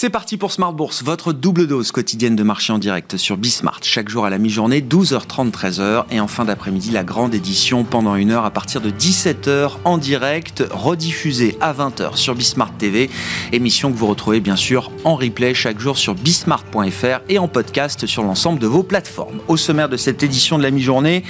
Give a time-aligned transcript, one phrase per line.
[0.00, 3.80] C'est parti pour Smart Bourse, votre double dose quotidienne de marché en direct sur Bismart.
[3.82, 6.04] Chaque jour à la mi-journée, 12h30, 13h.
[6.12, 9.98] Et en fin d'après-midi, la grande édition pendant une heure à partir de 17h en
[9.98, 13.10] direct, rediffusée à 20h sur Bismart TV.
[13.50, 18.06] Émission que vous retrouvez bien sûr en replay chaque jour sur bismart.fr et en podcast
[18.06, 19.40] sur l'ensemble de vos plateformes.
[19.48, 21.24] Au sommaire de cette édition de la mi-journée,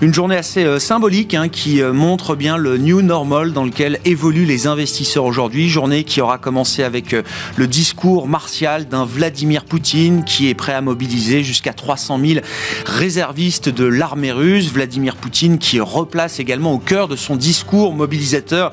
[0.00, 4.00] une journée assez euh, symbolique hein, qui euh, montre bien le new normal dans lequel
[4.06, 5.68] évoluent les investisseurs aujourd'hui.
[5.68, 7.22] Journée qui aura commencé avec euh,
[7.56, 12.40] le discours martial d'un Vladimir Poutine qui est prêt à mobiliser jusqu'à 300 000
[12.86, 14.72] réservistes de l'armée russe.
[14.72, 18.70] Vladimir Poutine qui replace également au cœur de son discours mobilisateur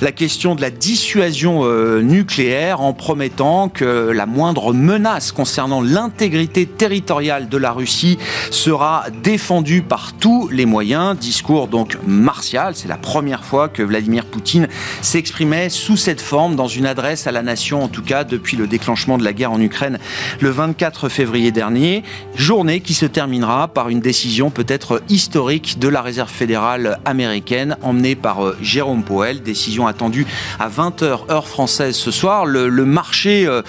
[0.00, 6.66] la question de la dissuasion euh, nucléaire en promettant que la moindre menace concernant l'intégrité
[6.66, 8.18] territoriale de la Russie
[8.50, 11.16] sera défendue par tous les moyens.
[11.16, 14.68] Discours donc martial, c'est la première fois que Vladimir Poutine
[15.00, 18.66] s'exprimait sous cette forme dans une adresse à la nation, en tout cas depuis le
[18.66, 19.98] déclenchement de la guerre en Ukraine
[20.40, 22.02] le 24 février dernier.
[22.34, 28.16] Journée qui se terminera par une décision peut-être historique de la Réserve fédérale américaine emmenée
[28.16, 29.42] par euh, Jérôme Powell.
[29.42, 30.26] Décision attendue
[30.58, 32.46] à 20h heure française ce soir.
[32.46, 33.62] Le, marché euh,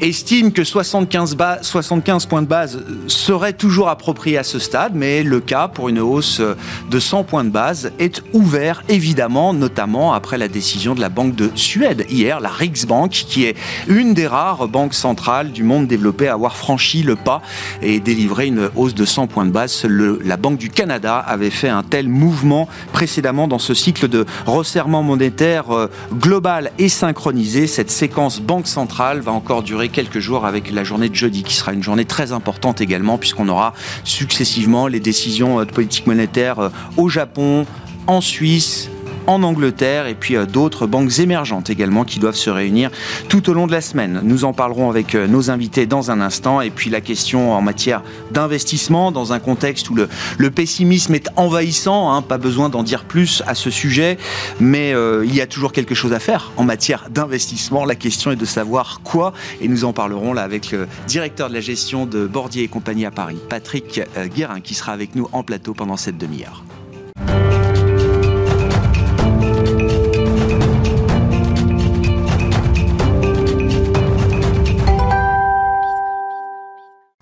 [0.00, 5.40] estime que 75, 75 points de base seraient toujours appropriés à ce stade, mais le
[5.40, 6.42] cas pour une hausse
[6.90, 11.36] de 100 points de base est ouvert évidemment, notamment après la décision de la Banque
[11.36, 16.28] de Suède hier, la Riksbank, qui est une des rares banques centrales du monde développé
[16.28, 17.42] à avoir franchi le pas
[17.82, 19.84] et délivré une hausse de 100 points de base.
[20.24, 25.02] la Banque du Canada avait fait un tel mouvement précédemment dans ce cycle de resserrement
[25.02, 27.66] monétaire euh, global et synchronisé.
[27.66, 31.54] Cette séquence banque centrale va encore durer quelques jours avec la journée de jeudi qui
[31.54, 36.58] sera une journée très importante également puisqu'on aura successivement les décisions euh, de politique monétaire
[36.58, 37.66] euh, au Japon,
[38.06, 38.90] en Suisse,
[39.26, 42.90] en Angleterre et puis euh, d'autres banques émergentes également qui doivent se réunir
[43.28, 44.20] tout au long de la semaine.
[44.22, 47.60] Nous en parlerons avec euh, nos invités dans un instant et puis la question en
[47.60, 50.08] matière d'investissement dans un contexte où le,
[50.50, 54.18] pessimisme est envahissant, hein, pas besoin d'en dire plus à ce sujet,
[54.60, 57.84] mais euh, il y a toujours quelque chose à faire en matière d'investissement.
[57.84, 61.54] La question est de savoir quoi et nous en parlerons là avec le directeur de
[61.54, 64.00] la gestion de Bordier et compagnie à Paris, Patrick
[64.34, 66.62] Guérin, qui sera avec nous en plateau pendant cette demi-heure.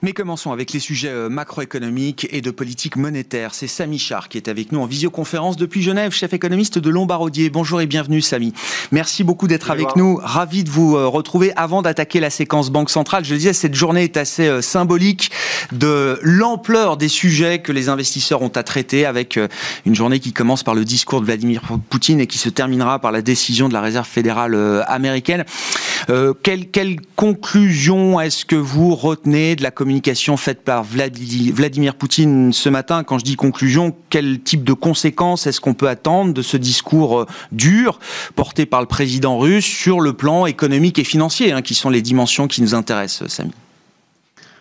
[0.04, 3.54] Mais commençons avec les sujets euh, macroéconomiques et de politique monétaire.
[3.54, 7.50] C'est Samy Char qui est avec nous en visioconférence depuis Genève, chef économiste de Lombardier.
[7.50, 8.52] Bonjour et bienvenue Samy.
[8.90, 10.18] Merci beaucoup d'être avec nous.
[10.20, 13.24] Ravi de vous euh, retrouver avant d'attaquer la séquence Banque Centrale.
[13.24, 15.30] Je le disais, cette journée est assez euh, symbolique
[15.70, 19.38] de l'ampleur des sujets que les investisseurs ont à traiter avec
[19.86, 23.12] une journée qui commence par le discours de Vladimir Poutine et qui se terminera par
[23.12, 25.44] la décision de la Réserve fédérale américaine.
[26.42, 32.52] Quelle, quelle conclusion est-ce que vous retenez de la communication communication faite par Vladimir Poutine
[32.52, 33.04] ce matin.
[33.04, 37.20] Quand je dis conclusion, quel type de conséquences est-ce qu'on peut attendre de ce discours
[37.20, 37.98] euh, dur
[38.36, 42.00] porté par le président russe sur le plan économique et financier, hein, qui sont les
[42.00, 43.52] dimensions qui nous intéressent, Samy?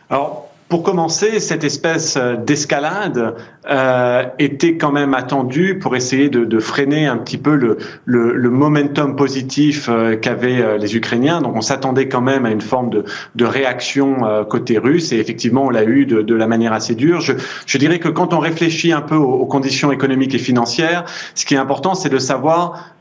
[0.09, 3.35] Alors, pour commencer, cette espèce euh, d'escalade
[3.69, 7.55] euh, était quand même attendue pour essayer de, freiner un petit peu
[8.05, 11.41] le, momentum positif euh, qu'avaient euh, les Ukrainiens.
[11.41, 15.65] Donc on s'attendait quand même à une forme de, réaction euh, côté russe et effectivement
[15.65, 17.21] on l'a eu de, la manière assez dure.
[17.21, 21.05] Je, dirais que quand on réfléchit un peu aux, conditions économiques et financières,
[21.35, 22.95] ce qui est important c'est de savoir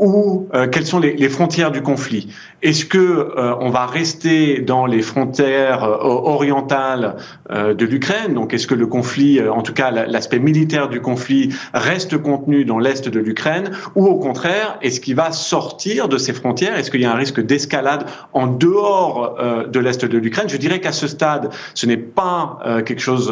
[0.00, 2.32] où, quelles sont les, les, frontières du conflit.
[2.62, 7.16] Est-ce que on va rester dans les frontières orientales
[7.50, 8.34] de l'Ukraine?
[8.34, 12.78] Donc, est-ce que le conflit, en tout cas l'aspect militaire du conflit, reste contenu dans
[12.78, 16.78] l'est de l'Ukraine, ou au contraire, est-ce qu'il va sortir de ses frontières?
[16.78, 20.48] Est-ce qu'il y a un risque d'escalade en dehors euh, de l'est de l'Ukraine?
[20.48, 23.30] Je dirais qu'à ce stade, ce n'est pas quelque chose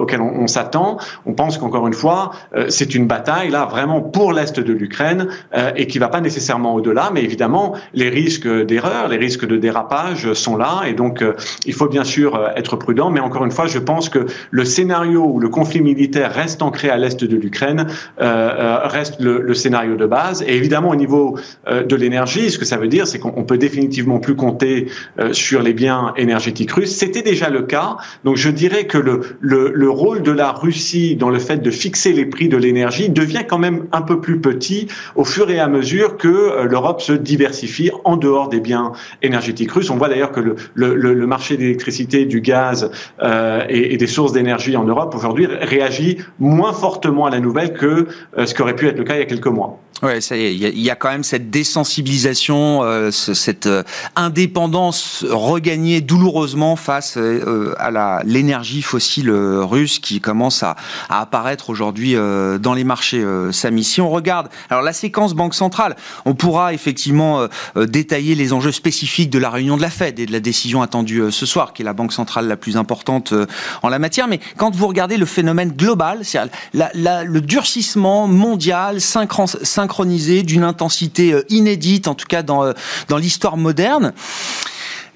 [0.00, 0.98] auquel on, s'attend.
[1.26, 2.32] On pense qu'encore une fois,
[2.68, 5.28] c'est une bataille là vraiment pour l'est de l'Ukraine
[5.76, 10.32] et qui va pas nécessairement au-delà, mais évidemment, les risques d'erreur, les risques de dérapage
[10.32, 11.22] sont là, et donc
[11.66, 14.64] il faut bien sûr euh, être prudent, mais encore une fois, je pense que le
[14.64, 17.86] scénario où le conflit militaire reste ancré à l'est de l'Ukraine
[18.20, 20.42] euh, euh, reste le, scénario de base.
[20.46, 21.36] Et évidemment, au niveau
[21.70, 24.86] de l'énergie, ce que ça veut dire, c'est qu'on peut définitivement plus compter
[25.32, 26.94] sur les biens énergétiques russes.
[26.96, 27.96] C'était déjà le cas.
[28.24, 31.70] Donc, je dirais que le, le, le rôle de la Russie dans le fait de
[31.70, 34.86] fixer les prix de l'énergie devient quand même un peu plus petit
[35.16, 38.92] au fur et à mesure que l'Europe se diversifie en dehors des biens
[39.22, 39.90] énergétiques russes.
[39.90, 42.90] On voit d'ailleurs que le, le, le marché d'électricité du gaz
[43.22, 48.08] euh, et, des sources d'énergie en Europe aujourd'hui réagit moins fortement à la nouvelle que
[48.38, 49.78] euh, ce qui aurait pu être le cas il y a quelques mois.
[50.02, 53.82] Ouais, ça y est, il y, a quand même cette désensibilisation, euh, cette euh,
[54.16, 60.76] indépendance regagnée douloureusement face à l'énergie fossile russe qui commence à,
[61.10, 63.22] à apparaître aujourd'hui dans les marchés.
[63.52, 67.46] Samy, si on regarde, alors la séquence banque centrale, on pourra effectivement
[67.76, 71.30] détailler les enjeux spécifiques de la réunion de la Fed et de la décision attendue
[71.30, 73.34] ce soir, qui est la banque centrale la plus importante
[73.82, 74.28] en la matière.
[74.28, 76.38] Mais quand vous regardez le phénomène global, c'est
[76.72, 82.72] le durcissement mondial synchronisé d'une intensité euh, inédite, en tout cas dans, euh,
[83.08, 84.12] dans l'histoire moderne.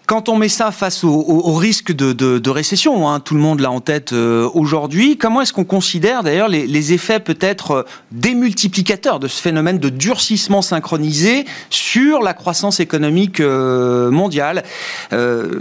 [0.06, 3.80] Quand on met ça face au, risque de, récession, hein, tout le monde l'a en
[3.80, 9.78] tête euh, aujourd'hui, comment est-ce qu'on considère d'ailleurs les, effets peut-être démultiplicateurs de ce phénomène
[9.78, 14.64] de durcissement synchronisé sur la croissance économique mondiale?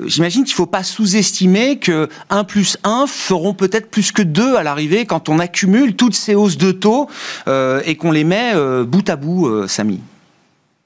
[0.06, 4.58] J'imagine qu'il ne faut pas sous-estimer que 1 plus 1 feront peut-être plus que 2
[4.58, 7.08] à l'arrivée quand on accumule toutes ces hausses de taux
[7.48, 8.54] et qu'on les met
[8.84, 10.02] bout à bout, Samy.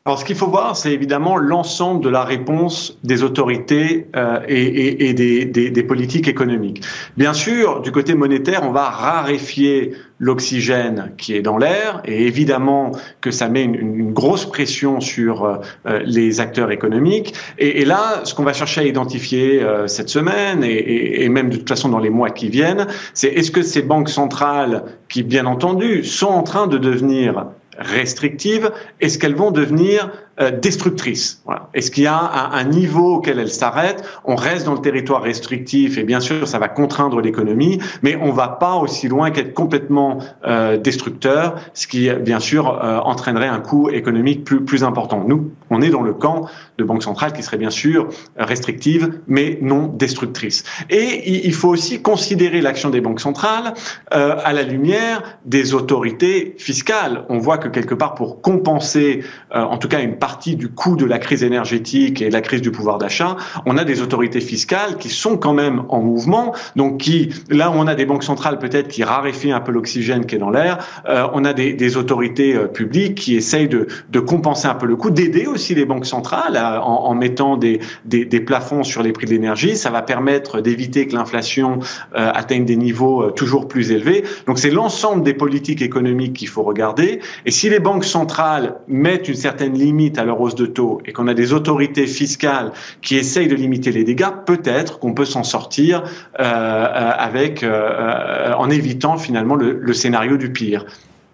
[0.08, 5.14] Alors, ce qu'il faut voir, c'est évidemment l'ensemble de la réponse des autorités euh, et,
[5.14, 6.82] des, politiques économiques.
[7.18, 12.94] Bien sûr, du côté monétaire, on va raréfier l'oxygène qui est dans l'air, et évidemment
[13.20, 17.34] que ça met une, grosse pression sur euh, les acteurs économiques.
[17.58, 21.68] Et, là, ce qu'on va chercher à identifier euh, cette semaine, et, même de toute
[21.68, 26.06] façon dans les mois qui viennent, c'est est-ce que ces banques centrales, qui bien entendu
[26.06, 31.68] sont en train de devenir restrictives, est-ce qu'elles vont devenir euh, destructrices voilà.
[31.74, 35.98] Est-ce qu'il y a un, niveau auquel elles s'arrêtent On reste dans le territoire restrictif
[35.98, 40.20] et bien sûr ça va contraindre l'économie, mais on va pas aussi loin qu'être complètement
[40.46, 45.24] euh, destructeur, ce qui bien sûr euh, entraînerait un coût économique plus, plus important.
[45.28, 46.48] Nous, on est dans le camp
[46.78, 50.64] de banque centrale qui serait bien sûr restrictive, mais non destructrice.
[50.92, 53.74] Et il faut aussi considérer l'action des banques centrales
[54.12, 57.26] à la lumière des autorités fiscales.
[57.30, 61.06] On voit que quelque part pour compenser, en tout cas une partie du coût de
[61.06, 65.10] la crise énergétique et la crise du pouvoir d'achat, on a des autorités fiscales qui
[65.10, 69.04] sont quand même en mouvement, donc qui, là on a des banques centrales peut-être qui
[69.04, 70.78] raréfient un peu l'oxygène qui est dans l'air,
[71.08, 73.88] euh, on a des, autorités euh, publiques qui essayent de,
[74.20, 78.42] compenser un peu le coût, d'aider aussi les banques centrales en, mettant des, des, des,
[78.42, 79.78] plafonds sur les prix de l'énergie.
[79.78, 81.80] Ça va permettre d'éviter que l'inflation
[82.16, 84.24] euh, atteigne des niveaux toujours plus élevés.
[84.48, 87.22] Donc c'est l'ensemble des politiques économiques qu'il faut regarder.
[87.46, 91.14] Et si les banques centrales mettent une certaine limite à leur hausse de taux et
[91.14, 92.72] qu'on a des autorités fiscales
[93.02, 96.04] qui essayent de limiter les dégâts, peut-être qu'on peut, s'en sortir
[96.40, 100.86] euh, euh, avec, euh, en évitant finalement le, scénario du pire.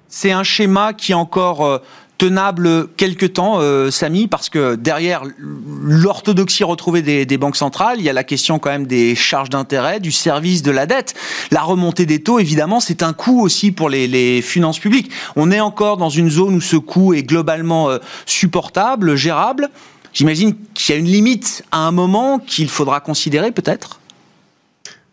[0.08, 1.82] C'est un schéma qui est encore
[2.18, 8.10] tenable quelque temps, euh, Samy, parce que derrière l'orthodoxie retrouvée des, banques centrales, il y
[8.10, 11.16] a la question quand même des charges d'intérêt, du service de la dette.
[11.52, 15.12] La remontée des taux, évidemment, c'est un coût aussi pour les, les, finances publiques.
[15.36, 19.70] On est encore dans une zone où ce coût est globalement euh, supportable, gérable.
[20.14, 24.00] J'imagine qu'il y a une limite à un moment qu'il faudra considérer peut-être?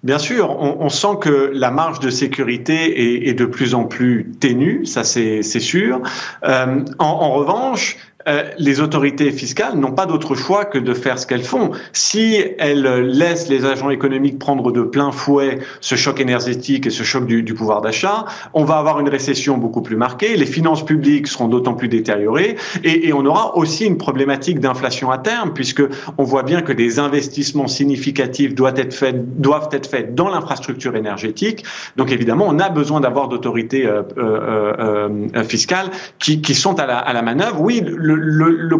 [0.03, 4.87] Bien sûr, on, sent que la marge de sécurité est, de plus en plus ténue,
[4.87, 6.01] ça c'est sûr.
[6.43, 11.27] Euh, en, revanche, euh, les autorités fiscales n'ont pas d'autre choix que de faire ce
[11.27, 11.71] qu'elles font.
[11.93, 17.03] Si elles laissent les agents économiques prendre de plein fouet ce choc énergétique et ce
[17.03, 21.29] choc du, pouvoir d'achat, on va avoir une récession beaucoup plus marquée, les finances publiques
[21.29, 25.83] seront d'autant plus détériorées et, on aura aussi une problématique d'inflation à terme puisque
[26.17, 31.65] on voit bien que des investissements significatifs doivent être faits, dans l'infrastructure énergétique.
[31.97, 37.13] Donc évidemment, on a besoin d'avoir d'autorités euh, euh, fiscales qui, sont à la, à
[37.13, 37.61] la manœuvre.
[37.61, 37.83] Oui,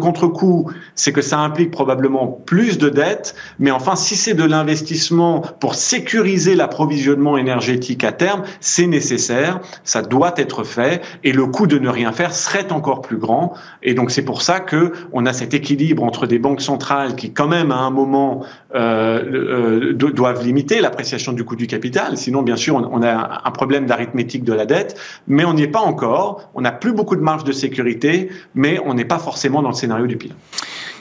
[0.01, 5.41] contre-coup, c'est que ça implique probablement plus de dettes, mais enfin, si c'est de l'investissement
[5.59, 11.67] pour sécuriser l'approvisionnement énergétique à terme, c'est nécessaire, ça doit être fait, et le coût
[11.67, 13.53] de ne rien faire serait encore plus grand.
[13.83, 17.31] Et donc, c'est pour ça que on a cet équilibre entre des banques centrales qui,
[17.31, 18.43] quand même, à un moment,
[18.75, 22.17] euh, euh, doivent limiter l'appréciation du coût du capital.
[22.17, 25.67] Sinon, bien sûr, on, a un problème d'arithmétique de la dette, mais on n'y est
[25.67, 26.49] pas encore.
[26.53, 29.75] On n'a plus beaucoup de marge de sécurité, mais on n'est pas forcément dans le
[29.75, 30.35] scénario du pire.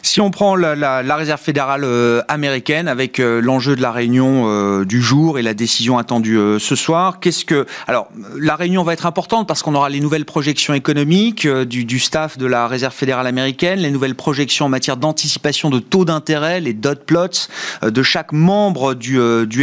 [0.02, 4.84] Si on prend la, réserve fédérale euh, américaine avec euh, l'enjeu de la réunion euh,
[4.84, 9.06] du jour et la décision attendue ce soir, qu'est-ce que alors la réunion va être
[9.06, 13.80] importante parce qu'on aura les nouvelles projections économiques du, staff de la réserve fédérale américaine,
[13.80, 17.48] les nouvelles projections en matière d'anticipation de taux d'intérêt, les dot plots
[17.82, 19.18] de chaque membre du,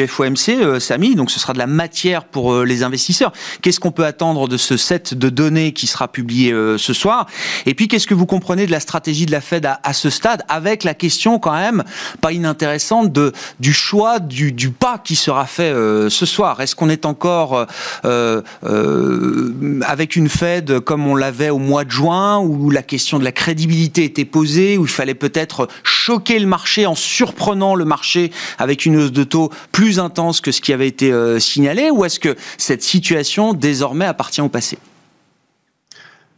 [0.07, 1.15] FOMC, Samy.
[1.15, 3.31] Donc ce sera de la matière pour les investisseurs.
[3.61, 7.27] Qu'est-ce qu'on peut attendre de ce set de données qui sera publié ce soir?
[7.65, 10.26] Et puis qu'est-ce que vous comprenez de la stratégie de la Fed à ce stade?
[10.47, 11.83] Avec la question quand même
[12.21, 13.17] pas inintéressante
[13.59, 16.61] du choix du, du pas qui sera fait euh, ce soir.
[16.61, 17.67] Est-ce qu'on est encore
[18.05, 23.19] euh, euh, avec une Fed comme on l'avait au mois de juin, où la question
[23.19, 27.85] de la crédibilité était posée, où il fallait peut-être choquer le marché en surprenant le
[27.85, 32.05] marché avec une hausse de taux plus intense que ce qui avait été signalé, ou
[32.05, 34.77] est-ce que cette situation désormais appartient au passé?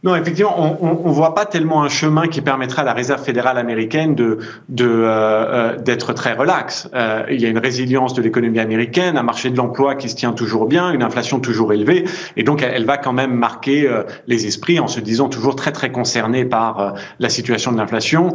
[0.02, 3.58] Non, effectivement, on ne voit pas tellement un chemin qui permettrait à la Réserve fédérale
[3.58, 4.38] américaine de
[4.68, 6.88] d'être euh, euh très relax.
[6.94, 10.16] Euh, il y a une résilience de l'économie américaine, un marché de l'emploi qui se
[10.16, 12.04] tient toujours bien, une inflation toujours élevée,
[12.36, 13.88] et donc elle, va quand même marquer
[14.26, 18.32] les esprits en se disant toujours très très concernée par la situation de l'inflation.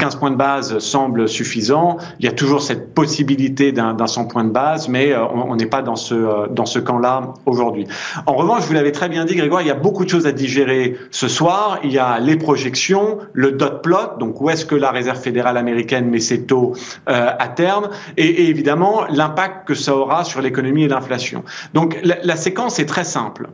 [0.00, 1.98] 15 points de base semble suffisant.
[2.18, 5.66] Il y a toujours cette possibilité d'un 100 points de base, mais euh, on n'est
[5.66, 7.86] pas dans ce, euh, dans ce camp-là aujourd'hui.
[8.26, 10.32] En revanche, vous l'avez très bien dit, Grégoire, il y a beaucoup de choses à
[10.32, 11.78] digérer ce soir.
[11.84, 15.58] Il y a les projections, le dot plot, donc où est-ce que la Réserve fédérale
[15.58, 16.72] américaine met ses taux
[17.10, 21.44] euh, à terme, et, évidemment l'impact que ça aura sur l'économie et l'inflation.
[21.74, 23.48] Donc la, séquence est très simple.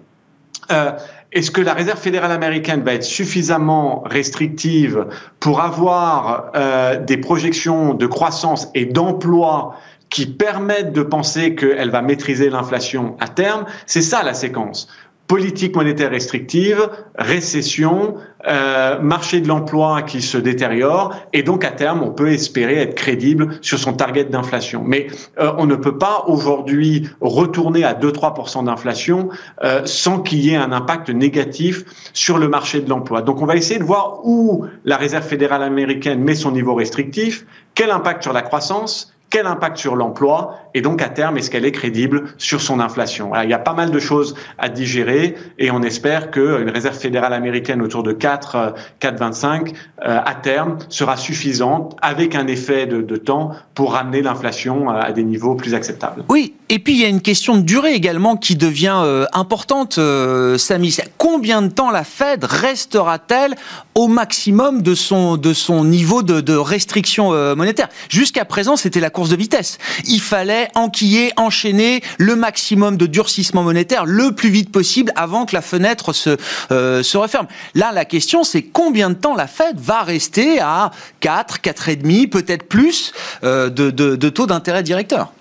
[1.32, 5.06] Est-ce que la Réserve fédérale américaine va être suffisamment restrictive
[5.40, 9.76] pour avoir euh, des projections de croissance et d'emploi
[10.08, 13.64] qui permettent de penser qu'elle va maîtriser l'inflation à terme?
[13.86, 14.88] C'est ça la séquence
[15.26, 18.14] politique monétaire restrictive, récession,
[18.46, 22.94] euh, marché de l'emploi qui se détériore, et donc à terme, on peut espérer être
[22.94, 24.82] crédible sur son target d'inflation.
[24.84, 25.08] Mais
[25.40, 29.30] euh, on ne peut pas aujourd'hui retourner à 2-3% d'inflation
[29.64, 33.22] euh, sans qu'il y ait un impact négatif sur le marché de l'emploi.
[33.22, 37.46] Donc on va essayer de voir où la Réserve fédérale américaine met son niveau restrictif,
[37.74, 41.66] quel impact sur la croissance, quel impact sur l'emploi et donc à terme est-ce qu'elle
[41.66, 43.32] est crédible sur son inflation?
[43.44, 47.34] il y a pas mal de choses à digérer et on espère qu'une réserve fédérale
[47.34, 49.74] américaine autour de 4 4,25
[50.06, 55.22] euh, à terme sera suffisante avec un effet de, temps pour ramener l'inflation à des
[55.22, 56.24] niveaux plus acceptables.
[56.30, 59.98] Oui, et puis il y a une question de durée également qui devient euh, importante,
[59.98, 60.96] euh, Samy.
[61.16, 63.54] Combien de temps la Fed restera-t-elle
[63.94, 67.88] au maximum de son, de son niveau de, de restriction euh, monétaire?
[68.08, 69.78] Jusqu'à présent, c'était la course de vitesse.
[70.04, 75.54] Il fallait enquiller, enchaîner le maximum de durcissement monétaire le plus vite possible avant que
[75.54, 76.36] la fenêtre se,
[76.70, 77.46] euh, se referme.
[77.74, 80.90] Là, la question, c'est combien de temps la Fed va rester à
[81.20, 83.12] 4, 4,5, peut-être plus
[83.44, 85.32] euh, de, taux d'intérêt directeur?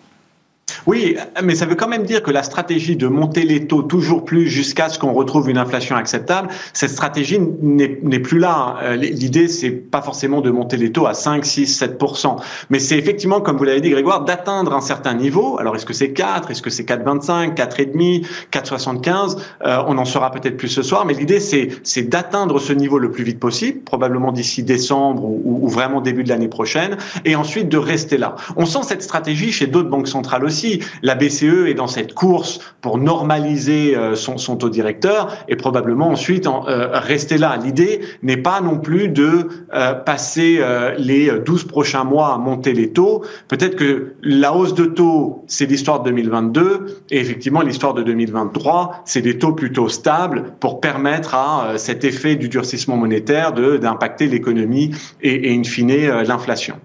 [0.88, 4.24] Oui, mais ça veut quand même dire que la stratégie de monter les taux toujours
[4.24, 8.78] plus jusqu'à ce qu'on retrouve une inflation acceptable, cette stratégie n'est plus là.
[8.84, 12.36] Euh, l'idée, c'est pas forcément de monter les taux à 5, 6, 7%
[12.70, 15.58] mais c'est effectivement, comme vous l'avez dit, Grégoire, d'atteindre un certain niveau.
[15.60, 20.32] Alors, est-ce que c'est 4, est-ce que c'est 4,25, 4,5, 4,75 euh, On en saura
[20.32, 24.32] peut-être plus ce soir, mais l'idée, c'est d'atteindre ce niveau le plus vite possible, probablement
[24.32, 28.36] d'ici décembre ou vraiment début de l'année prochaine, et ensuite de rester là.
[28.56, 30.55] On sent cette stratégie chez d'autres banques centrales aussi
[31.02, 36.48] la BCE est dans cette course pour normaliser euh, son, taux directeur et probablement ensuite
[36.48, 37.58] euh, rester là.
[37.62, 40.62] L'idée n'est pas non plus de euh, passer
[40.98, 43.24] les 12 prochains mois à monter les taux.
[43.48, 49.04] Peut-être que la hausse de taux, c'est l'histoire de 2022 et effectivement l'histoire de 2023,
[49.06, 54.92] c'est des taux plutôt stables pour permettre à cet effet du durcissement monétaire d'impacter l'économie
[55.22, 55.86] et, et in fine
[56.24, 56.76] l'inflation.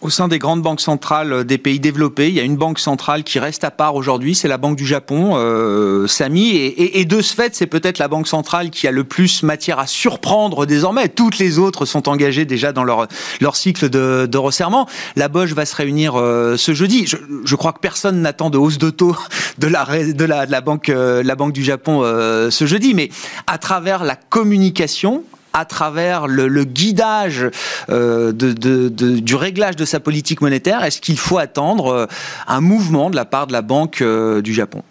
[0.00, 3.24] Au sein des grandes banques centrales des pays développés, il y a une banque centrale
[3.24, 7.34] qui reste à part aujourd'hui, c'est la Banque du Japon, euh, Samy, et, de ce
[7.34, 11.08] fait, c'est peut-être la banque centrale qui a le plus matière à surprendre désormais.
[11.08, 13.06] Toutes les autres sont engagées déjà dans leur,
[13.40, 14.88] leur cycle de, resserrement.
[15.14, 17.06] La Bosch va se réunir euh, ce jeudi.
[17.06, 19.16] Je, crois que personne n'attend de hausse de taux
[19.58, 22.94] de la, de la, de la, banque, euh, la banque du Japon euh, ce jeudi,
[22.94, 23.10] mais
[23.46, 27.46] à travers la communication, à travers le, guidage
[27.90, 32.06] euh, du réglage de sa politique monétaire Est-ce qu'il faut attendre euh,
[32.46, 34.82] un mouvement de la part de la Banque euh, du Japon?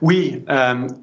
[0.00, 0.42] Oui,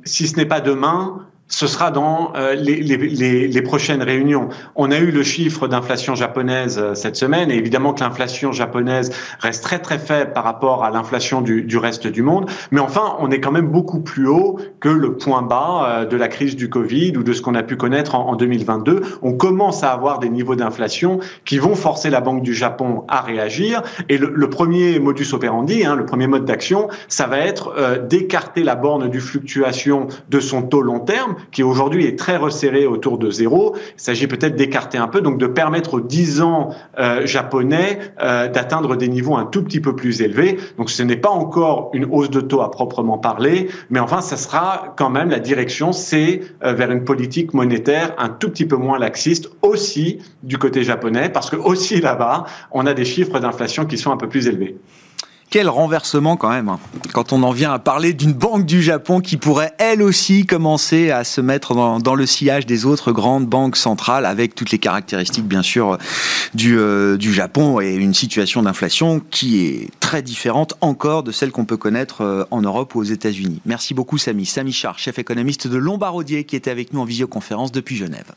[0.04, 4.50] si ce n'est pas demain, ce sera dans euh, les, prochaines réunions.
[4.76, 9.12] On a eu le chiffre d'inflation japonaise euh, cette semaine, et évidemment que l'inflation japonaise
[9.40, 13.30] reste très très faible par rapport à l'inflation du, reste du monde, mais enfin, on
[13.30, 16.70] est quand même beaucoup plus haut que le point bas euh, de la crise du
[16.70, 19.02] Covid ou de ce qu'on a pu connaître en, en 2022.
[19.22, 23.22] On commence à avoir des niveaux d'inflation qui vont forcer la Banque du Japon à
[23.22, 27.74] réagir, et le, le premier modus operandi, hein, le premier mode d'action, ça va être
[28.08, 32.86] d'écarter la borne du fluctuation de son taux long terme, qui aujourd'hui est très resserré
[32.86, 33.76] autour de zéro.
[33.76, 38.48] Il s'agit peut-être d'écarter un peu, donc de permettre aux 10 ans euh, japonais euh,
[38.48, 40.58] d'atteindre des niveaux un tout petit peu plus élevés.
[40.78, 44.38] Donc ce n'est pas encore une hausse de taux à proprement parler, mais enfin, ça
[44.38, 48.76] sera quand même la direction, c'est euh, vers une politique monétaire un tout petit peu
[48.76, 53.86] moins laxiste aussi du côté japonais, parce que aussi là-bas, on a des chiffres d'inflation
[53.86, 54.78] qui sont un peu plus élevés.
[55.54, 56.80] Quel renversement quand même, hein.
[57.14, 61.12] quand on en vient à parler d'une banque du Japon qui pourrait elle aussi commencer
[61.12, 65.46] à se mettre dans, le sillage des autres grandes banques centrales avec toutes les caractéristiques
[65.46, 66.00] bien sûr
[66.56, 71.52] du, euh, du Japon et une situation d'inflation qui est très différente encore de celle
[71.52, 73.62] qu'on peut connaître euh, en Europe ou aux États-Unis.
[73.68, 74.48] Merci beaucoup Samy.
[74.48, 78.34] Samy Char, chef économiste de Lombardier qui était avec nous en visioconférence depuis Genève.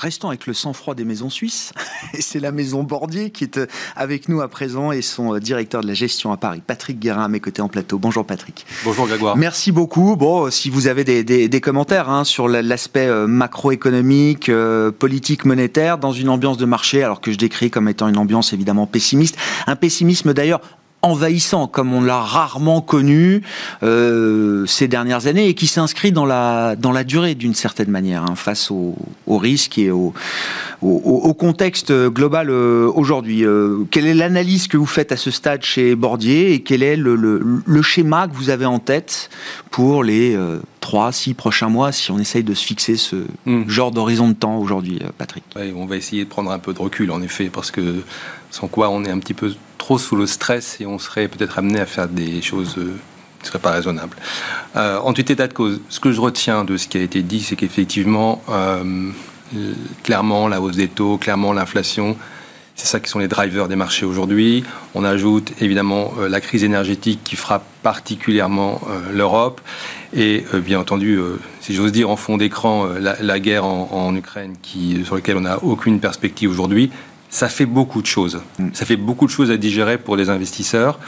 [0.00, 1.74] Restons avec le sang-froid des maisons suisses.
[2.14, 3.66] Et c'est la maison Bordier qui est euh,
[3.96, 7.24] avec nous à présent et son euh, directeur de la gestion à Paris, Patrick Guérin,
[7.24, 7.98] à mes côtés en plateau.
[7.98, 8.64] Bonjour Patrick.
[8.82, 9.36] Bonjour Grégoire.
[9.36, 10.16] Merci beaucoup.
[10.16, 14.50] Bon, euh, si vous avez des, commentaires hein, sur l'aspect macroéconomique,
[14.98, 18.54] politique, monétaire, dans une ambiance de marché, alors que je décris comme étant une ambiance
[18.54, 20.62] évidemment pessimiste, un pessimisme d'ailleurs
[21.02, 23.42] envahissant comme on l'a rarement connu
[23.82, 28.24] euh, ces dernières années et qui s'inscrit dans la dans la durée d'une certaine manière
[28.24, 30.12] hein, face aux au risques et au,
[30.82, 33.44] au, contexte global euh, aujourd'hui.
[33.44, 36.96] Euh, quelle est l'analyse que vous faites à ce stade chez Bordier et quel est
[36.96, 39.30] le, le, schéma que vous avez en tête
[39.70, 40.36] pour les
[40.80, 43.68] trois, six prochains mois si on essaye de se fixer ce hmm.
[43.68, 45.44] genre d'horizon de temps aujourd'hui, Patrick?
[45.74, 48.02] On va essayer de prendre un peu de recul en effet parce que
[48.50, 49.52] sans quoi on est un petit peu
[49.98, 52.96] sous le stress et on serait peut-être amené à faire des choses euh,
[53.38, 54.16] qui ne seraient pas raisonnables.
[54.76, 57.22] Euh, en tout état de cause, ce que je retiens de ce qui a été
[57.22, 59.10] dit, c'est qu'effectivement, euh,
[60.02, 62.16] clairement, la hausse des taux, clairement, l'inflation,
[62.76, 64.64] c'est ça qui sont les drivers des marchés aujourd'hui.
[64.94, 68.80] On ajoute évidemment la crise énergétique qui frappe particulièrement
[69.12, 69.60] l'Europe.
[70.14, 71.18] Et bien entendu,
[71.60, 74.54] si j'ose dire, en fond d'écran, la, guerre en, Ukraine
[75.04, 76.90] sur laquelle on n'a aucune perspective aujourd'hui
[77.30, 78.40] ça fait beaucoup de choses.
[78.58, 78.68] Mm.
[78.72, 80.98] Ça fait beaucoup de choses à digérer pour les investisseurs.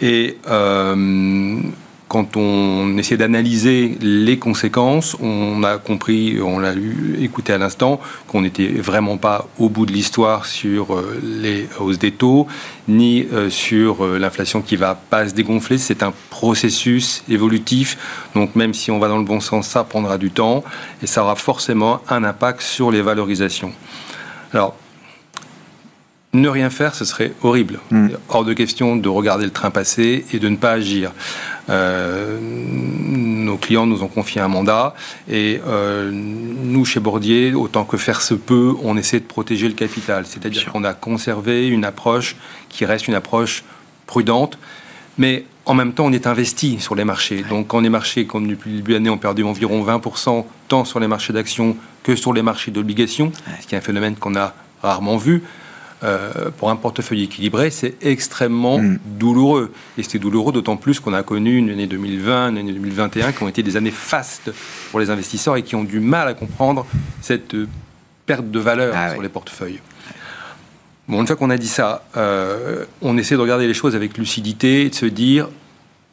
[0.00, 1.60] Et euh,
[2.08, 6.74] quand on essaie d'analyser les conséquences, on a compris, on l'a
[7.20, 12.00] écouté à l'instant, qu'on n'était vraiment pas au bout de l'histoire sur euh, les hausses
[12.00, 12.48] des taux,
[12.88, 15.78] ni euh, sur l'inflation qui va pas se dégonfler.
[15.78, 17.96] C'est un processus évolutif.
[18.34, 20.64] Donc même si on va dans le bon sens, ça prendra du temps
[21.02, 23.72] et ça aura forcément un impact sur les valorisations.
[24.52, 24.76] Alors,
[26.34, 27.78] ne rien faire, ce serait horrible.
[27.90, 28.08] Hmm.
[28.28, 31.12] Hors de question de regarder le train passer et de ne pas agir.
[31.70, 34.94] Euh, nos clients nous ont confié un mandat
[35.30, 39.74] et euh, nous, chez Bordier, autant que faire se peut, on essaie de protéger le
[39.74, 40.26] capital.
[40.26, 42.36] C'est-à-dire qu'on a conservé une approche
[42.68, 43.64] qui reste une approche
[44.06, 44.58] prudente,
[45.16, 47.42] mais en même temps, on est investi sur les marchés.
[47.48, 50.84] Donc, quand les marchés, comme depuis le début de l'année, ont perdu environ 20%, tant
[50.84, 54.36] sur les marchés d'actions que sur les marchés d'obligations, ce qui est un phénomène qu'on
[54.36, 55.42] a rarement vu,
[56.02, 58.98] euh, pour un portefeuille équilibré, c'est extrêmement mm.
[59.04, 59.72] douloureux.
[59.96, 63.42] Et c'est douloureux d'autant plus qu'on a connu une année 2020, une année 2021 qui
[63.42, 64.50] ont été des années fastes
[64.90, 66.86] pour les investisseurs et qui ont du mal à comprendre
[67.22, 67.68] cette euh,
[68.26, 69.80] perte de valeur ah sur les portefeuilles.
[71.08, 74.18] Bon, une fois qu'on a dit ça, euh, on essaie de regarder les choses avec
[74.18, 75.48] lucidité et de se dire,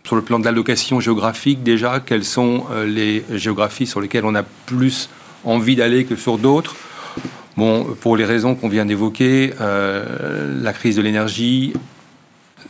[0.03, 4.43] sur le plan de l'allocation géographique déjà, quelles sont les géographies sur lesquelles on a
[4.43, 5.09] plus
[5.45, 6.75] envie d'aller que sur d'autres.
[7.57, 11.73] Bon, pour les raisons qu'on vient d'évoquer, euh, la crise de l'énergie,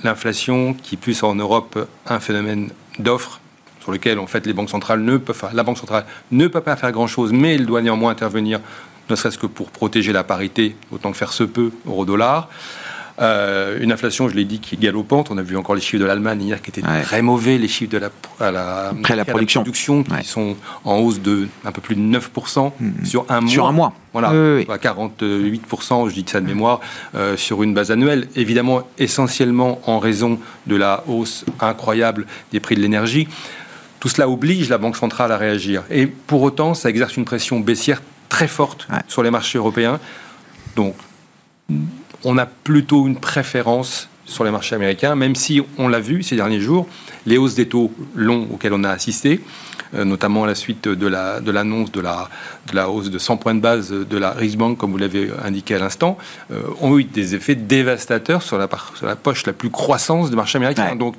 [0.03, 3.39] l'inflation, qui plus en Europe un phénomène d'offres
[3.81, 6.75] sur lequel en fait les banques centrales ne peuvent, la banque centrale ne peut pas
[6.75, 8.59] faire grand chose, mais elle doit néanmoins intervenir,
[9.09, 12.49] ne serait-ce que pour protéger la parité, autant que faire se peut, euro-dollar.
[13.21, 15.29] Euh, une inflation, je l'ai dit, qui est galopante.
[15.29, 17.91] On a vu encore les chiffres de l'Allemagne hier qui étaient très mauvais, les chiffres
[17.91, 21.95] de la, à la, Après la production, qui sont en hausse de un peu plus
[21.95, 23.05] de 9% mm.
[23.05, 23.51] sur un mois.
[23.51, 23.93] Sur un mois.
[24.13, 26.81] Voilà, à 48%, je dis ça de mémoire,
[27.15, 28.27] euh, sur une base annuelle.
[28.35, 33.27] Évidemment, essentiellement en raison de la hausse incroyable des prix de l'énergie.
[34.01, 35.83] Tout cela oblige la Banque centrale à réagir.
[35.91, 39.99] Et pour autant, ça exerce une pression baissière très forte sur les marchés européens.
[40.75, 40.95] Donc,
[42.23, 46.35] on a plutôt une préférence sur les marchés américains, même si on l'a vu ces
[46.35, 46.87] derniers jours,
[47.25, 49.41] les hausses des taux longs auxquelles on a assisté,
[49.93, 52.29] euh, notamment à la suite de l'annonce de, la,
[52.69, 55.75] de, la, hausse de 100 points de base de la Riksbank, comme vous l'avez indiqué
[55.75, 56.17] à l'instant,
[56.51, 60.35] euh, ont eu des effets dévastateurs sur la, sur la poche la plus croissance du
[60.35, 60.95] marché américain.
[60.95, 61.15] Donc,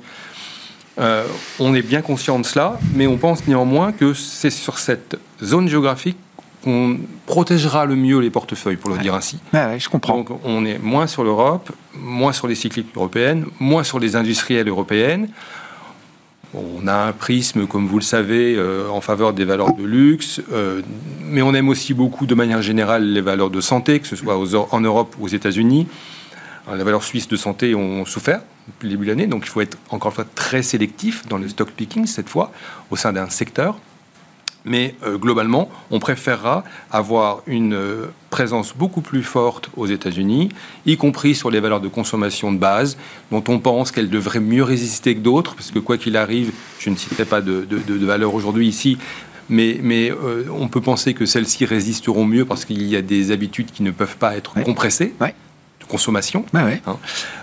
[0.99, 1.25] euh,
[1.59, 5.67] on est bien conscient de cela, mais on pense néanmoins que c'est sur cette zone
[5.67, 6.17] géographique
[6.63, 9.39] qu'on protégera le mieux les portefeuilles, pour le dire ainsi.
[9.53, 10.17] Ouais, je comprends.
[10.17, 14.67] Donc on est moins sur l'Europe, moins sur les cycliques européennes, moins sur les industrielles
[14.67, 15.27] européennes.
[16.55, 20.39] On a un prisme, comme vous le savez, euh, en faveur des valeurs de luxe,
[20.51, 20.83] euh,
[21.25, 24.37] mais on aime aussi beaucoup, de manière générale, les valeurs de santé, que ce soit
[24.71, 25.87] en Europe ou aux États-Unis.
[26.71, 29.61] Les valeurs suisses de santé ont souffert depuis le début de l'année, donc il faut
[29.61, 32.51] être encore une fois très sélectif dans le stock picking cette fois,
[32.89, 33.79] au sein d'un secteur.
[34.65, 40.49] Mais euh, globalement, on préférera avoir une euh, présence beaucoup plus forte aux États-Unis,
[40.85, 42.97] y compris sur les valeurs de consommation de base,
[43.31, 46.89] dont on pense qu'elles devraient mieux résister que d'autres, parce que quoi qu'il arrive, je
[46.89, 48.97] ne citerai pas de, de, valeurs aujourd'hui ici,
[49.49, 53.31] mais, mais euh, on peut penser que celles-ci résisteront mieux parce qu'il y a des
[53.31, 55.13] habitudes qui ne peuvent pas être compressées
[55.87, 56.45] consommation.
[56.53, 56.79] Hein.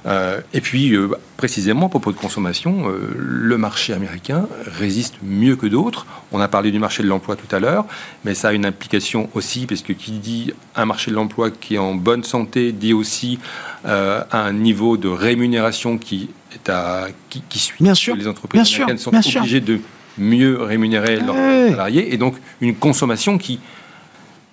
[0.07, 5.57] Euh, et puis, euh, précisément, à propos de consommation, euh, le marché américain résiste mieux
[5.57, 6.07] que d'autres.
[6.33, 7.85] On a parlé du marché de l'emploi tout à l'heure,
[8.25, 11.75] mais ça a une implication aussi, parce que qui dit un marché de l'emploi qui
[11.75, 13.39] est en bonne santé, dit aussi
[13.85, 17.83] un niveau de rémunération qui, est à, qui, suit.
[17.83, 18.15] Bien sûr.
[18.15, 19.81] Les entreprises américaines sont obligées de
[20.19, 23.59] mieux rémunérer leurs salariés, et donc une consommation qui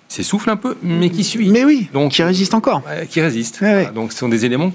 [0.08, 1.50] s'essouffle un peu, mais qui suit.
[1.50, 2.82] Mais oui, donc, qui résiste encore.
[3.10, 3.62] qui résiste.
[3.94, 4.72] Donc ce sont des éléments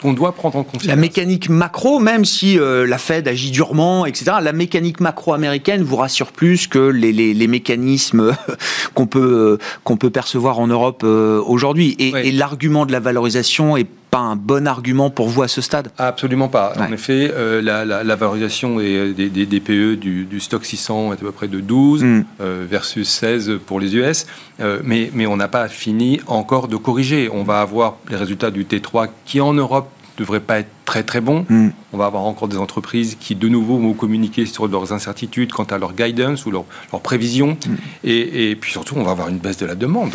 [0.00, 0.84] qu'on doit prendre en compte.
[0.84, 5.82] La mécanique macro, même si euh, la Fed agit durement, etc., la mécanique macro américaine
[5.82, 8.32] vous rassure plus que les, les, mécanismes
[8.94, 11.96] qu'on peut, euh, qu'on peut percevoir en Europe euh, aujourd'hui.
[11.98, 13.86] Et, et l'argument de la valorisation est
[14.18, 15.90] un bon argument pour vous à ce stade?
[15.98, 16.72] Absolument pas.
[16.78, 21.48] En effet, euh, la, valorisation des, des, DPE du, stock 600 est à peu près
[21.48, 22.24] de 12 mm.
[22.40, 24.26] euh, versus 16 pour les US.
[24.60, 27.28] Euh, mais, mais on n'a pas fini encore de corriger.
[27.32, 31.02] On va avoir les résultats du T3 qui en Europe ne devraient pas être très
[31.02, 31.44] très bons.
[31.48, 31.70] Mm.
[31.92, 35.64] On va avoir encore des entreprises qui de nouveau vont communiquer sur leurs incertitudes quant
[35.64, 37.56] à leur guidance ou leurs leur prévisions.
[37.66, 37.74] Mm.
[38.04, 40.14] Et, et puis surtout, on va avoir une baisse de la demande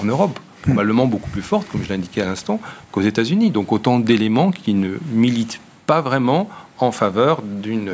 [0.00, 2.60] en Europe probablement beaucoup plus forte, comme je l'indiquais à l'instant,
[2.92, 3.50] qu'aux États-Unis.
[3.50, 7.92] Donc autant d'éléments qui ne militent pas vraiment en faveur d'une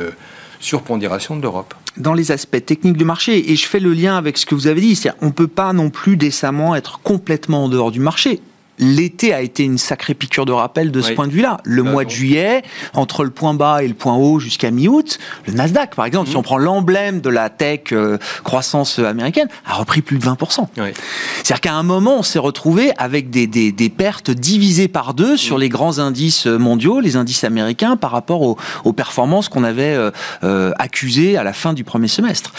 [0.59, 4.37] surpondération de l'Europe dans les aspects techniques du marché, et je fais le lien avec
[4.37, 7.63] ce que vous avez dit, c'est-à-dire on ne peut pas non plus décemment être complètement
[7.63, 8.39] en dehors du marché
[8.79, 11.57] l'été a été une sacrée piqûre de rappel de ce point de vue-là.
[11.63, 12.63] Le mois de juillet,
[12.93, 16.33] entre le point bas et le point haut jusqu'à mi-août, le Nasdaq, par exemple, si
[16.33, 16.39] mhm.
[16.39, 20.67] on prend l'emblème de la tech euh, croissance américaine, a repris plus de 20%.
[20.75, 25.37] C'est-à-dire qu'à un moment, on s'est retrouvé avec des, des, des, pertes divisées par deux
[25.37, 25.61] sur mhm.
[25.61, 30.11] les grands indices mondiaux, les indices américains, par rapport aux, aux performances qu'on avait euh,
[30.43, 32.53] euh, accusées à la fin du premier semestre.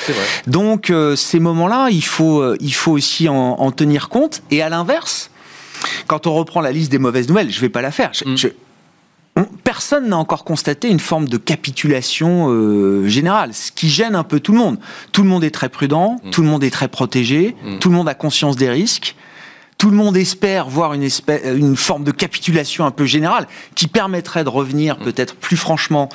[0.47, 4.43] Donc, ces moments-là, il faut, il faut aussi en, en tenir compte.
[4.51, 5.31] Et à l'inverse,
[6.07, 8.13] quand on reprend la liste des mauvaises nouvelles, je ne vais pas la faire.
[8.25, 9.43] Mm.
[9.65, 14.41] personne n'a encore constaté une forme de capitulation euh, générale, ce qui gêne un peu
[14.41, 14.79] tout le monde.
[15.13, 16.31] Tout le monde est très prudent, mm.
[16.31, 17.79] tout le monde est très protégé, mm.
[17.79, 19.15] tout le monde a conscience des risques
[19.79, 23.87] tout le monde espère voir une, espèce, une forme de capitulation un peu générale qui
[23.87, 25.05] permettrait de revenir mm.
[25.05, 26.09] peut-être plus franchement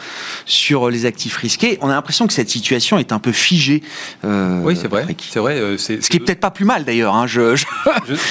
[0.46, 1.80] sur les actifs risqués.
[1.82, 3.82] On a l'impression que cette situation est un peu figée.
[4.26, 5.08] Euh, oui, c'est vrai.
[5.18, 5.56] C'est vrai.
[5.56, 7.16] Euh, Ce qui est peut-être pas plus mal d'ailleurs.
[7.16, 7.26] Hein.
[7.26, 7.64] Je, je,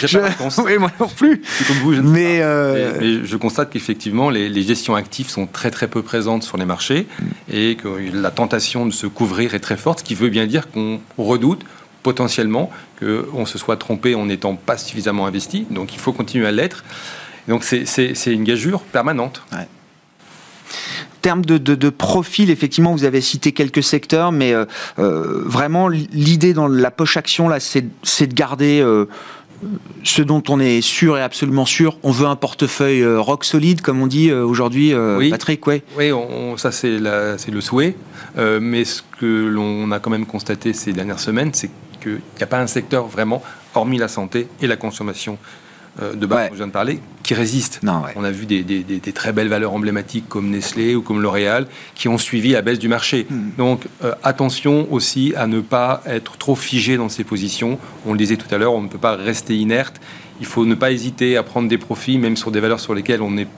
[0.07, 0.19] je,
[0.63, 1.43] oui, moi non plus.
[1.67, 2.99] Comme vous, mais, euh...
[3.01, 6.67] mais, je constate qu'effectivement les, les, gestions actives sont très très peu présentes sur les
[6.67, 7.25] marchés mm.
[7.55, 10.71] et que la tentation de se couvrir est très forte, ce qui veut bien dire
[10.71, 11.65] qu'on redoute
[12.03, 15.67] potentiellement qu'on se soit trompé en n'étant pas suffisamment investi.
[15.71, 16.85] Donc il faut continuer à l'être.
[17.49, 19.43] Donc c'est une gageure permanente.
[19.53, 24.65] En termes de, profil, effectivement, vous avez cité quelques secteurs, mais euh,
[24.99, 29.07] euh, vraiment, l'idée dans la poche action, c'est de garder euh,
[30.03, 31.97] ce dont on est sûr et absolument sûr.
[32.03, 34.93] On veut un portefeuille rock solide, comme on dit aujourd'hui,
[35.31, 35.67] Patrick.
[35.67, 36.11] Oui, oui
[36.57, 37.97] ça c'est le souhait.
[38.37, 41.71] mais ce que l'on a quand même constaté ces dernières semaines, c'est
[42.03, 43.43] qu'il n'y a pas un secteur vraiment,
[43.75, 45.39] hormis la santé et la consommation
[46.01, 47.81] euh, de base, dont je viens de parler, qui résiste.
[48.17, 52.19] On a vu des, très belles valeurs emblématiques comme Nestlé ou comme L'Oréal qui ont
[52.19, 53.27] suivi la baisse du marché.
[53.29, 53.51] Hmm.
[53.59, 57.79] Donc euh, attention aussi à ne pas être trop figé dans ces positions.
[58.07, 60.01] On le disait tout à l'heure, on ne peut pas rester inerte.
[60.41, 63.23] Il faut ne pas hésiter à prendre des profits, même sur des valeurs sur lesquelles
[63.23, 63.49] on est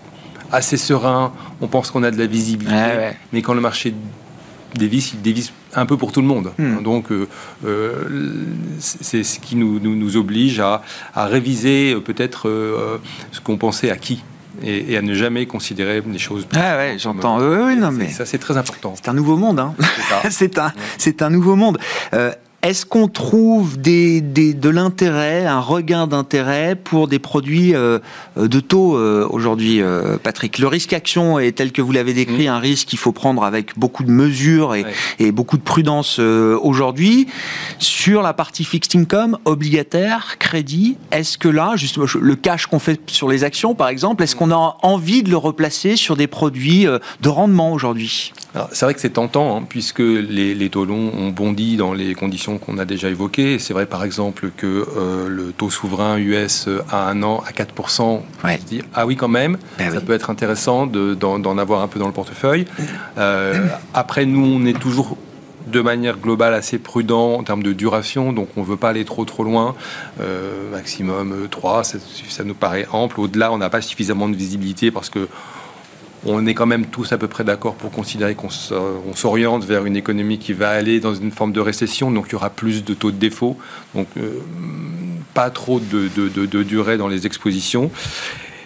[0.51, 3.95] assez serein, on pense qu'on a de la visibilité, mais quand le marché
[4.79, 6.53] dévisse, il dévisse un peu pour tout le monde.
[6.59, 6.83] Hmm.
[6.83, 7.29] Donc, euh,
[7.67, 8.05] euh,
[8.79, 10.83] c'est ce qui nous, nous, oblige à,
[11.15, 12.51] à réviser euh, peut-être
[13.33, 14.23] ce qu'on pensait acquis.
[14.63, 16.47] Et, et, à ne jamais considérer des choses.
[16.55, 17.41] Ah ouais, j'entends.
[17.41, 18.95] oui, non, mais ça, c'est très important.
[18.95, 19.59] C'est un nouveau monde.
[19.59, 19.75] Hein.
[20.31, 21.79] C'est un, c'est un nouveau monde.
[22.65, 27.99] Est-ce qu'on trouve des, de l'intérêt, un regain d'intérêt pour des produits euh,
[28.37, 30.59] de taux euh, aujourd'hui, euh, Patrick?
[30.59, 32.53] Le risque action est tel que vous l'avez décrit, mmh.
[32.53, 34.87] un risque qu'il faut prendre avec beaucoup de mesures et,
[35.19, 37.27] et beaucoup de prudence aujourd'hui.
[37.81, 42.99] Sur la partie fixed income, obligataire, crédit, est-ce que là, justement, le cash qu'on fait
[43.11, 46.87] sur les actions, par exemple, est-ce qu'on a envie de le replacer sur des produits
[46.87, 48.33] de rendement aujourd'hui?
[48.73, 52.15] C'est vrai que c'est tentant, hein, puisque les, les taux longs ont bondi dans les
[52.15, 53.59] conditions qu'on a déjà évoquées.
[53.59, 58.21] C'est vrai, par exemple, que euh, le taux souverain US à un an à 4%,
[58.45, 58.59] ouais.
[58.59, 62.07] se ah oui, quand même, ben ça peut être intéressant d'en avoir un peu dans
[62.07, 62.67] le portefeuille.
[63.19, 65.17] Euh, après, nous, on est toujours
[65.67, 69.05] de manière globale assez prudent en termes de duration, donc on ne veut pas aller
[69.05, 69.75] trop trop loin,
[70.21, 73.19] euh, maximum 3, ça, ça, nous paraît ample.
[73.19, 75.27] Au-delà, on n'a pas suffisamment de visibilité parce que
[76.27, 79.97] on est quand même tous à peu près d'accord pour considérer qu'on s'oriente vers une
[79.97, 82.95] économie qui va aller dans une forme de récession, donc il y aura plus de
[82.95, 83.59] taux de défaut,
[83.95, 84.41] donc euh,
[85.35, 87.91] pas trop de, durée dans les expositions.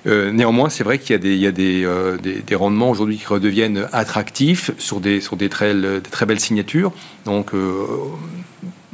[0.07, 2.17] Euh, néanmoins, c'est vrai qu'il y a des, euh,
[2.53, 6.93] rendements aujourd'hui qui redeviennent attractifs sur des, des, très belles signatures.
[7.25, 7.51] Donc,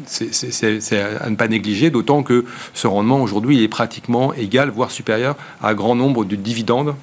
[0.07, 5.37] c'est à ne pas négliger, d'autant que ce rendement aujourd'hui est pratiquement égal, voire supérieur
[5.63, 6.95] à un grand nombre de dividendes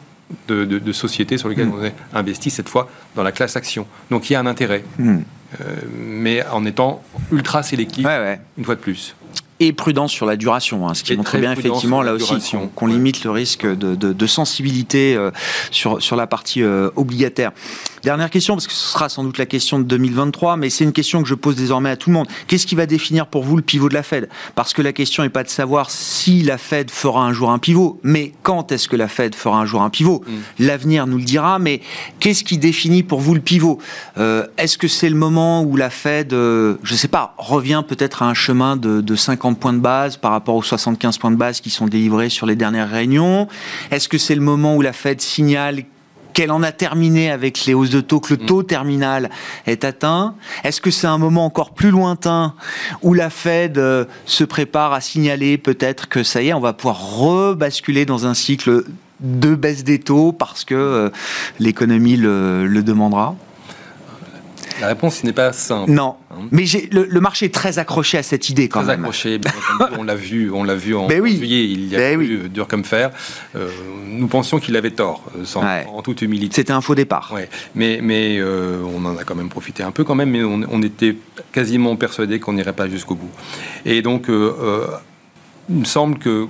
[0.48, 1.80] de, sociétés sur lesquelles mm.
[1.80, 3.88] on est investi, cette fois dans la classe action.
[4.10, 5.18] Donc il y a un intérêt, mm.
[5.62, 5.64] euh,
[5.98, 8.06] mais en étant ultra sélectif,
[8.58, 9.16] une fois de plus
[9.62, 12.34] et prudence sur la duration, hein, ce qui montre bien effectivement là aussi
[12.76, 15.30] qu'on limite le risque de, sensibilité euh,
[15.70, 17.52] sur, sur la partie euh, obligataire.
[18.04, 20.92] Dernière question, parce que ce sera sans doute la question de 2023, mais c'est une
[20.92, 22.28] question que je pose désormais à tout le monde.
[22.48, 24.28] Qu'est-ce qui va définir pour vous le pivot de la Fed?
[24.56, 27.60] Parce que la question n'est pas de savoir si la Fed fera un jour un
[27.60, 30.24] pivot, mais quand est-ce que la Fed fera un jour un pivot?
[30.26, 30.66] Mm.
[30.66, 31.82] L'avenir nous le dira, mais
[32.20, 33.80] qu'est-ce qui définit pour vous le pivot?
[34.18, 37.84] Euh, Est-ce que c'est le moment où la Fed, euh, je ne sais pas, revient
[37.88, 41.32] peut-être à un chemin de, de 50 points de base par rapport aux 75 points
[41.32, 43.48] de base qui sont délivrés sur les dernières réunions?
[43.92, 45.84] Est-ce que c'est le moment où la Fed signale
[46.34, 48.46] qu'elle en a terminé avec les hausses de taux, que le mm.
[48.46, 49.30] taux terminal
[49.66, 52.54] est atteint Est-ce que c'est un moment encore plus lointain
[53.02, 56.74] où la Fed euh, se prépare à signaler peut-être que ça y est, on va
[56.74, 58.84] pouvoir rebasculer dans un cycle
[59.20, 61.10] de baisse des taux parce que euh,
[61.60, 63.36] l'économie le demandera?
[64.82, 65.92] La réponse n'est pas simple.
[65.92, 66.16] Non.
[66.32, 66.48] Hein.
[66.52, 69.40] Mais le, le, marché est très accroché à cette idée quand très accroché.
[69.98, 71.66] on l'a vu, on l'a vu en, ben juillet.
[71.66, 73.12] Il y a ben eu dur comme fer.
[73.56, 73.70] Euh,
[74.08, 76.56] nous pensions qu'il avait tort, euh, en toute humilité.
[76.56, 77.32] C'était un faux départ.
[77.34, 77.48] Ouais.
[77.76, 80.32] Mais, mais euh, on en a quand même profité un peu quand même.
[80.32, 81.16] Mais on, était
[81.52, 83.30] quasiment persuadé qu'on n'irait pas jusqu'au bout.
[83.86, 86.48] Et donc, il me semble que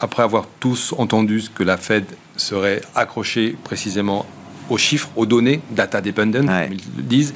[0.00, 2.04] après avoir tous entendu ce que la Fed
[2.36, 4.26] serait accrochée précisément
[4.70, 7.34] aux chiffres, aux données, data dependent, comme ils le disent,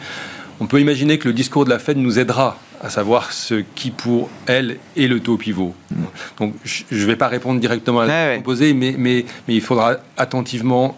[0.60, 3.90] on peut imaginer que le discours de la Fed nous aidera à savoir ce qui
[3.90, 5.74] pour elle est le taux pivot.
[5.90, 5.96] Mm.
[6.38, 9.60] Donc je ne vais pas répondre directement à la question posée, mais, mais, mais il
[9.60, 10.96] faudra attentivement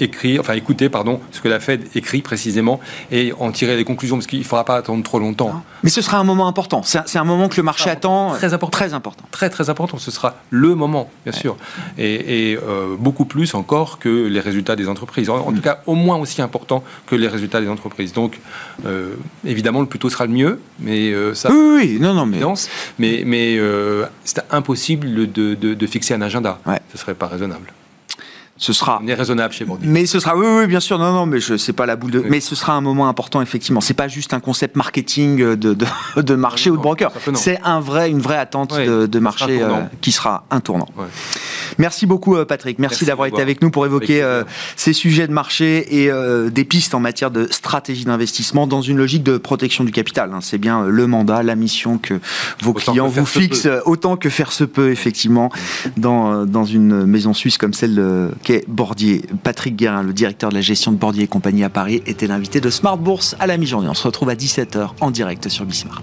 [0.00, 4.16] écrire, enfin écouter, pardon, ce que la Fed écrit précisément et en tirer les conclusions,
[4.16, 5.62] parce qu'il ne faudra pas attendre trop longtemps.
[5.82, 6.82] Mais ce sera un moment important.
[6.82, 8.30] C'est un, moment que le marché attend.
[8.32, 8.78] Très important.
[8.78, 9.24] Très important.
[9.30, 9.98] Très très important.
[9.98, 11.56] Ce sera le moment, bien sûr,
[11.98, 15.30] et, euh, beaucoup plus encore que les résultats des entreprises.
[15.30, 15.60] En, tout mm.
[15.60, 18.12] cas, au moins aussi important que les résultats des entreprises.
[18.12, 18.40] Donc,
[18.86, 21.50] euh, évidemment, le plus tôt sera le mieux, mais euh, ça.
[21.50, 22.40] Oui, oui, non, non, mais.
[22.98, 23.58] Mais, mais
[24.24, 26.58] c'est impossible de, de, fixer un agenda.
[26.92, 27.72] Ce serait pas raisonnable
[28.60, 29.00] ce sera.
[29.02, 29.88] On est raisonnable chez Bourdieu.
[29.88, 32.10] Mais ce sera, oui, oui, bien sûr, non, non, mais je sais pas la boule
[32.10, 32.22] de.
[32.28, 33.80] Mais ce sera un moment important, effectivement.
[33.80, 37.10] C'est pas juste un concept marketing de, de, de marché ou de broker.
[37.34, 40.88] C'est un vrai, une vraie attente de, de, marché euh, qui sera un tournant.
[41.78, 42.78] Merci beaucoup, euh, Patrick.
[42.78, 44.44] Merci, d'avoir été avec nous pour évoquer euh,
[44.76, 46.10] ces sujets de marché et
[46.50, 50.32] des pistes en matière de stratégie d'investissement dans une logique de protection du capital.
[50.34, 50.40] Hein.
[50.42, 52.20] C'est bien le mandat, la mission que
[52.60, 55.50] vos clients vous fixent, autant que faire se peut, effectivement,
[55.96, 58.30] dans, dans une maison suisse comme celle
[58.68, 59.22] Bordier.
[59.42, 62.60] Patrick Guérin, le directeur de la gestion de Bordier et compagnie à Paris, était l'invité
[62.60, 63.88] de Smart Bourse à la mi-journée.
[63.88, 66.02] On se retrouve à 17h en direct sur Bismart.